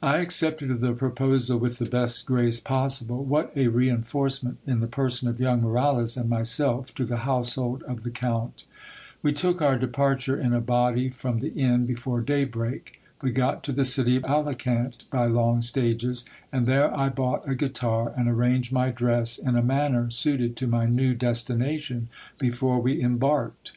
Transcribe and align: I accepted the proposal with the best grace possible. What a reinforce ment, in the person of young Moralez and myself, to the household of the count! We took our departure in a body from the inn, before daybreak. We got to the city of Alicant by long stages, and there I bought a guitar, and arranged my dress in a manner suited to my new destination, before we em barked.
I 0.00 0.18
accepted 0.18 0.80
the 0.80 0.92
proposal 0.92 1.58
with 1.58 1.78
the 1.78 1.86
best 1.86 2.24
grace 2.24 2.60
possible. 2.60 3.24
What 3.24 3.50
a 3.56 3.66
reinforce 3.66 4.44
ment, 4.44 4.58
in 4.64 4.78
the 4.78 4.86
person 4.86 5.26
of 5.26 5.40
young 5.40 5.60
Moralez 5.60 6.16
and 6.16 6.30
myself, 6.30 6.94
to 6.94 7.04
the 7.04 7.16
household 7.26 7.82
of 7.82 8.04
the 8.04 8.12
count! 8.12 8.62
We 9.20 9.32
took 9.32 9.60
our 9.60 9.76
departure 9.76 10.40
in 10.40 10.52
a 10.52 10.60
body 10.60 11.08
from 11.08 11.40
the 11.40 11.48
inn, 11.52 11.84
before 11.84 12.20
daybreak. 12.20 13.02
We 13.20 13.32
got 13.32 13.64
to 13.64 13.72
the 13.72 13.84
city 13.84 14.14
of 14.16 14.22
Alicant 14.22 15.10
by 15.10 15.26
long 15.26 15.62
stages, 15.62 16.24
and 16.52 16.64
there 16.64 16.96
I 16.96 17.08
bought 17.08 17.42
a 17.48 17.56
guitar, 17.56 18.14
and 18.16 18.28
arranged 18.28 18.70
my 18.70 18.90
dress 18.90 19.36
in 19.36 19.56
a 19.56 19.62
manner 19.62 20.10
suited 20.10 20.54
to 20.58 20.68
my 20.68 20.86
new 20.86 21.12
destination, 21.12 22.08
before 22.38 22.80
we 22.80 23.02
em 23.02 23.16
barked. 23.16 23.72